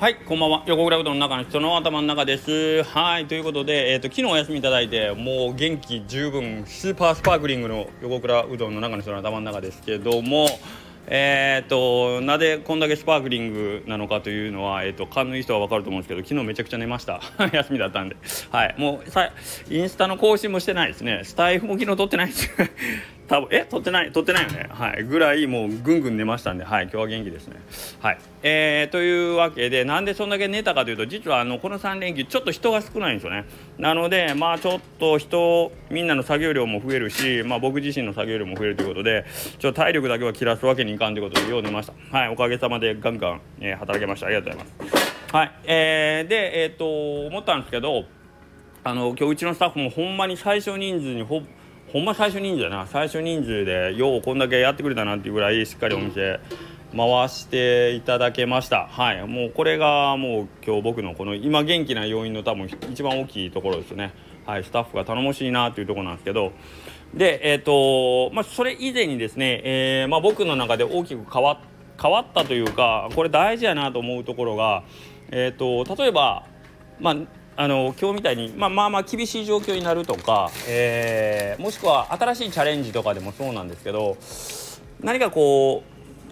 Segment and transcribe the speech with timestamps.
[0.00, 0.62] はい、こんばんは。
[0.66, 2.84] 横倉うどんの中の人の頭の中です。
[2.84, 10.46] はい、ということで、えっ、ー、と昨日お休みいただいて、もう元気十分スーパースパークリングの横倉うどんの中の人の頭の中ですけども。
[11.10, 18.16] えーと、なぜこんだけスパークリングなのかというのは、えーと、勘のいい人は分かると思うんですけど昨日めちゃくちゃ寝ました 休みだったんで、
[18.50, 19.32] はい、もうさ
[19.70, 22.50] インスタの更新もしてないですねスタイフも昨日撮ってないです
[23.28, 24.68] 多分え撮ってない撮ってないよね。
[24.70, 25.04] はい。
[25.04, 26.64] ぐらいもうぐんぐん寝ましたんで。
[26.64, 26.84] はい。
[26.84, 27.56] 今日は元気ですね。
[28.00, 28.18] はい。
[28.42, 33.44] えー、というわけでなんでそんだけ寝たかというと実はあのこの3連休ちょっと人が少ないんですよね。
[33.76, 39.26] なのでまあちょっと人みんなの作業量も増えるしまあ僕自身の作業量も増えるということで
[39.58, 42.16] ちょっと体力だけは切らすわけにいかんということでよう寝ました。
[42.16, 42.28] はい。
[42.30, 44.26] おかげさまでガンガン、えー、働けました。
[44.26, 45.34] ありがとうございます。
[45.34, 45.52] はい。
[45.64, 48.04] えー、でえっ、ー、と思ったんですけど
[48.84, 51.42] あの今日うちのスタッフもほんまに最小人数にほ
[51.92, 52.86] ほんま最初人数やな。
[52.86, 56.40] 最初人数でようこんだけやってくれたなっていうぐらいしっかりお店
[56.94, 58.86] 回していただけました。
[58.86, 59.26] はい。
[59.26, 64.12] もうこれがもう今日僕のこの今元気な要因の多分一番大きいところですね。
[64.44, 64.64] はい。
[64.64, 66.52] スタッフが頼もしいなっていうとこなんですけど。
[67.14, 71.60] でえっ、ー、とまあそれ以前にですね、えー、まあ、僕の中で大きく変わ
[72.00, 74.84] 変わったというかこれ大事やなと思うところが
[75.30, 76.46] えっ、ー、と例えば
[77.00, 77.16] まあ
[77.60, 84.16] あの今日みたいに、まあ、まあまあ厳しい状況になるとか、えー、もしくは新しいチャレンジとかでもそうなんですけど
[85.00, 85.82] 何かこ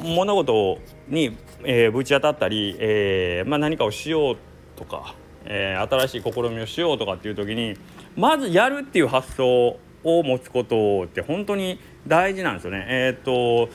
[0.00, 4.36] う物事に、えー、ぶち当たったり、えーまあ、何かをしよう
[4.76, 7.76] とか、えー、新しい試みをしようとかっていう時に
[8.14, 12.86] まずやるっていう発想を持つことって本当に大事なんですよね。
[12.88, 13.68] えー、と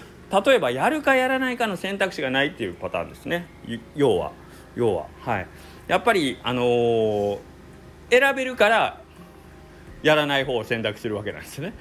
[0.50, 3.50] 例えばやるかやらないかの選択肢がないっていうパターンですね
[3.96, 4.32] 要は
[4.78, 5.48] 要ははい。
[5.88, 7.40] やっぱりあのー、
[8.10, 9.02] 選べるから
[10.04, 11.74] やらない方を選択するわけなんですね。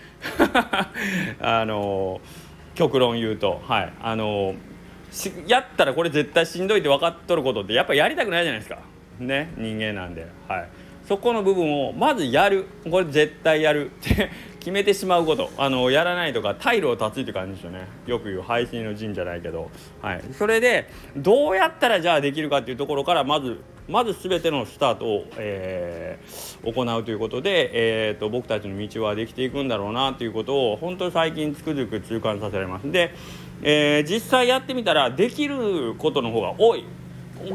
[1.41, 3.61] あのー、極論言うと。
[3.67, 3.93] はい。
[4.01, 8.79] あのー、やったらこれ絶対しんどいって分かっとることってやっぱやりたくないじゃないですか。
[9.19, 9.53] ね。
[9.57, 10.27] 人間なんで。
[10.49, 10.69] はい。
[11.07, 12.67] そこの部分をまずやる。
[12.89, 13.87] これ絶対やる。
[13.87, 14.31] っ て
[14.61, 15.51] 決めてしまうこと。
[15.59, 17.89] あのやらないとか退路を断つって感じですよね。
[18.07, 19.69] よく言う配信の陣じゃないけど、
[20.01, 27.71] はい、それでどうやったらじゃあできるかっていうところからまずまず全てのスタートを、えー、行うということで、
[28.09, 33.15] えーと、僕たちの道はできていくんだろうなということを本当に最近つくづく痛感させられますで、
[33.63, 36.85] えー、実際やってみたらできることの方が多い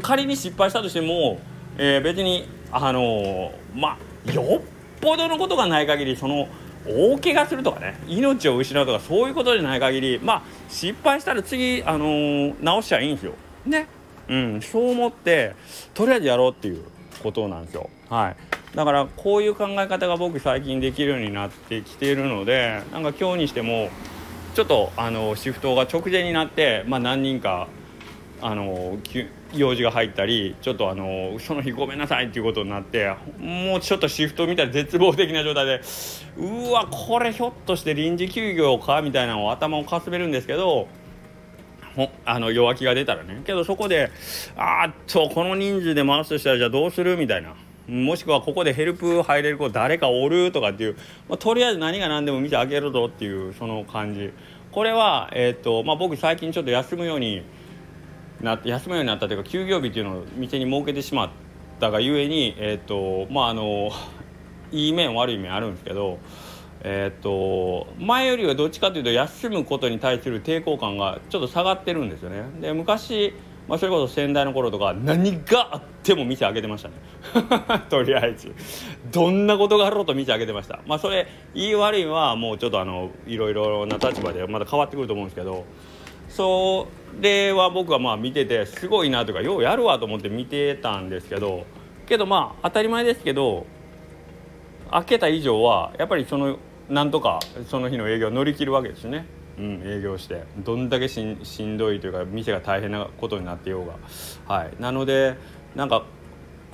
[0.02, 1.40] 仮に失敗したとしても、
[1.78, 3.96] えー、別にあの、ま
[4.26, 4.62] あよっ
[5.00, 6.48] ぽどのことがない限りその
[6.86, 13.32] 大怪我するとかね命を失うとかそういうことじゃない限りまあ失敗したら次、あの、直しちゃいいんですよ。
[13.66, 13.86] ね。
[14.28, 15.54] うん、そう思って
[15.94, 16.84] とりあえずやろうっていう
[17.22, 17.90] ことなんですよ。
[18.08, 18.36] はい、
[18.76, 23.90] だからこういう考え方が僕最近できるようになってきているのでなんか今日にしても
[24.54, 27.68] ちょっとあのシフトが直前になって、まあ、何人か
[28.40, 28.98] あの
[29.52, 35.80] 用事が入ったりちょっとあのその日ごめんなさいっていうことになってもうちょっとシフト見たら絶望的な状態で
[36.36, 40.88] うわこれひょっとして臨時休業かみたいなのを頭をかすめるんですけど
[42.24, 43.42] あの弱気が出たらね。
[43.44, 44.10] けどそこで
[44.56, 47.54] あっとこの人数で回すとしたらじゃあどうするみたいな。
[47.88, 54.30] もしくはここでヘルプ入れる子誰かおるとかっていう、まあ、とりあえず何が何でも見てあげるぞっていうその感じ。
[54.70, 57.42] これは、えーとまあ、僕最近ちょっと休むように
[58.42, 61.30] なって休むようになったというか休業日っていうのを店に設けてしまっ
[61.80, 63.90] たがゆえにえっ、ー、とまああの
[64.70, 66.18] いい面悪い面あるんですけど
[66.82, 72.42] え、ー、と前よりはどっちかというと休むことに対する抵抗感がちょっと下がってるんですよね。
[72.60, 73.34] で昔
[73.68, 76.94] まあ、それこそ先代の頃とか何があっても店開けてましたね。
[77.90, 78.54] とりあえず。
[79.12, 80.80] どんなことがあろうと店開けてました。
[80.86, 85.64] まあそれいい悪いはもうちょっとあのいろいろな立場でまだ変わってくると思うんですけど。
[86.28, 86.88] そ
[87.20, 91.64] れは僕はまあ見ててすごいなとかようやるわと思って見てたんですけど。
[92.06, 93.66] けどまあ当たり前ですけど
[94.90, 99.26] 開けた以上はやっぱりそのなんとかその日の営業を乗り切るわけですね。
[99.58, 100.44] うん、営業して。
[100.58, 103.94] どんだけしんしんどいというか店が大変なことになってようが。
[104.46, 104.72] はい。
[104.80, 105.36] なので
[105.74, 106.04] なんか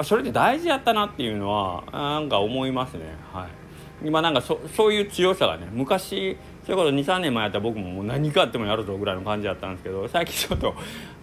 [0.03, 3.05] それって大事やったなっていうのはなんか思いますね。
[3.33, 3.64] はい
[4.03, 10.75] 今なんかそそういう強さがね昔それこそ23年前やったら僕ももう何かあってもやるぞぐらいの感じだったんですけど最近ちょっと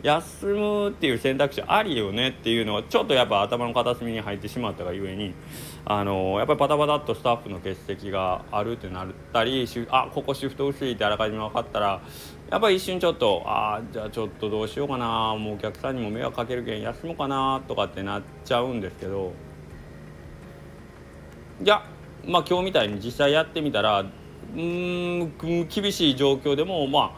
[0.04, 5.34] 休むっていう選択肢ありよねっていうのはちょっとやっぱ頭の片隅に入ってしまったがゆえに
[5.84, 12.02] あのやっぱりパタパタっとスタッフの欠席があるってなったりあここシフト薄いってあらかじめ分かったら
[12.52, 19.34] やっぱり一瞬ちょっとああじゃあちょっとどうしようかなもうお客さんにも迷惑かけるけん休もうかなとかってなっちゃうんですけど
[21.64, 21.84] いや
[22.26, 24.06] まあ今日みたいに実際やってみたら
[24.56, 27.16] うん厳しい状況でもま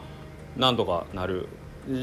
[0.56, 1.48] あなんとかなる。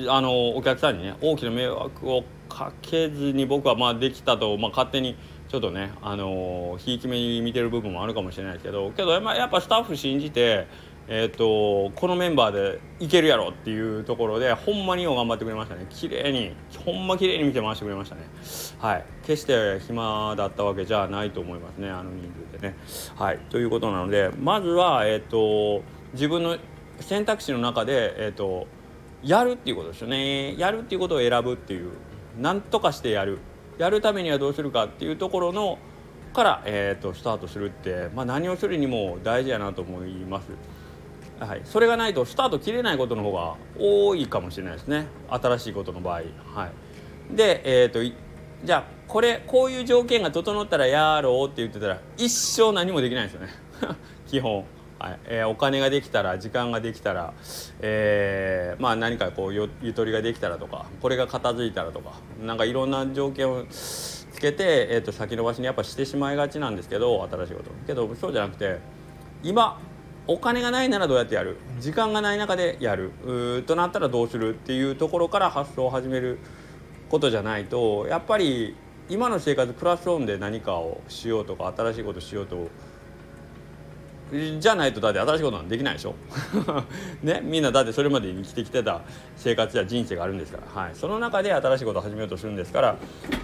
[0.10, 5.18] あのお客さんにね大きな迷惑をかけずに僕はまあできたと、まあ、勝手に
[5.52, 10.66] ちょっとね、あの、ひいき目に見てる部分もあるかもしれないですけどけどやっぱスタッフ信じて、
[11.14, 15.86] えーと、このメンバーでいけるやろっていうところでほんまによう頑張ってくれましたね。
[15.90, 16.56] 綺麗に
[16.86, 18.22] ほんま綺麗に見て回してくれましたね。
[18.80, 19.06] はい。
[19.24, 22.76] 決して暇だったわけじゃないと思いますねあの人数でね。
[23.18, 23.40] はい。
[23.50, 26.58] ということなのでまずはえっ、ー、と自分の
[27.02, 28.68] 選択肢の中でえっ、ー、と
[29.22, 30.56] やるっていうことですよね。
[30.58, 31.92] やるっていうことを選ぶっていう
[32.40, 33.40] 何とかしてやる。
[33.78, 35.78] やるためにはどうするかっていうところの
[36.32, 40.48] から、えーと、スタートするって、まあ、何をするにも大事やなと思います。
[41.46, 45.08] はい、それがないとスタート切れないことの方が多いかもしれないですね。
[45.30, 46.22] 新しいことの場合。
[46.54, 46.68] は
[47.32, 48.00] い、で、えーと、
[48.64, 53.50] じゃあこれこういう条件が整ったらやろうって言ってたら一生何もできないんですよね。
[54.28, 54.66] 基本。
[55.00, 55.20] はい。
[55.26, 57.34] えー、お金ができたら時間ができたら、
[57.80, 67.72] えー、まあ、何かこうゆとりができたらとかこれが片付いたらとかなんかいろんな条件をつけて、えー、と先延ばしにやっぱしてしまいがちなんですけど新しいこと。
[67.88, 68.78] けどそうじゃなくて
[69.42, 69.80] 今
[70.32, 71.58] お金がないならどうやってやる？
[71.82, 73.12] 時間がない中でやる。
[73.68, 76.40] となったらどうするっていうところから発想を始める
[77.10, 78.76] ことじゃないとやっぱり
[79.10, 82.70] 今の生活プラスオンで何かをしようとか新しいことしようと
[84.32, 86.16] じゃないとだって新しいことなんできないでしょ？
[87.22, 87.42] ね？
[87.44, 89.02] みんなだってそれまで生きてきてた
[89.36, 92.96] 生活や人生があるんですから、はい、その中で新しいことを始めようとするんですから、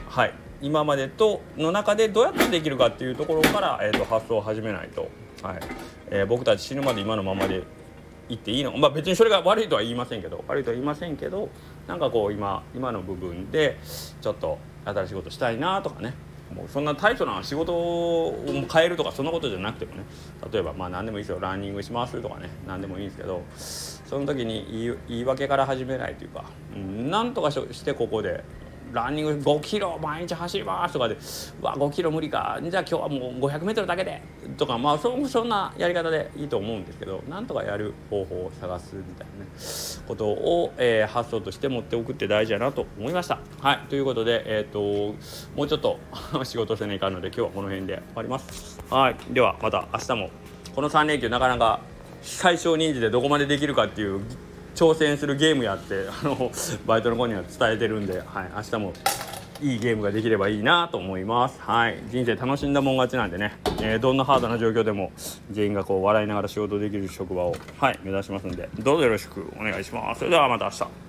[0.08, 5.10] はい、今までとの中でどうやってできるかっていうところから、えーと、発想を始めないと、
[5.44, 5.60] はい。
[6.10, 7.64] えー、僕たち死ぬまで今のままで
[8.30, 8.76] 行っていいの？
[8.78, 10.44] まあ別にそれが悪いとは言いませんけど。
[10.48, 11.50] 悪いとは言いませんけど
[11.88, 13.78] なんかこう今今の部分で
[14.22, 16.14] ちょっと新しいことしたいなとかね。
[16.54, 20.04] もうそんな大層な仕事を変えるとかそんなことじゃなくてもね。
[20.52, 21.40] 例えばまあ何でもいいですよ。
[21.42, 22.50] ランニングしますとかね。
[22.66, 23.44] 何でもいいんですけど。
[23.58, 28.44] その時に言い言い訳から始めないというか、うん、なんとかしてここで。
[28.94, 31.16] ランニング5キロ毎日走りますとかで
[31.62, 32.60] 「うわ5キロ無理か。
[32.62, 34.22] じゃあ今日はもう 500m だけで」
[34.58, 39.52] とかまあそそんなやり方でいいと思うんですけどなんとかやる方法を探すみたいなね
[40.08, 43.40] ことを、えー、発想として持っておくって大事やなと思いました。
[43.62, 43.80] はい。
[43.90, 45.16] ということで、えーと、
[45.56, 46.00] もうちょっと
[46.44, 48.80] 仕事せないかんので今日はこの辺で終わります。
[48.90, 49.16] はい。
[49.32, 50.30] ではまた明日も。
[50.74, 51.80] この3連休なかなか
[52.22, 54.22] 最小人数でどこまでできるかっていう
[54.78, 56.52] 挑戦するゲームやってあの
[56.86, 58.94] バイトの子には伝えてるんで、はい、明日も
[59.60, 61.60] いいゲームができればいいなと思います。
[61.60, 65.12] はい、人生楽しんだもん勝ちなんでね、えー、どんなハードな状況でも
[65.50, 70.20] 全員がこう笑いながら仕事できる職場を、はい、目指しますんでどうぞよろしくお願いします。
[70.20, 71.07] それではまた明日。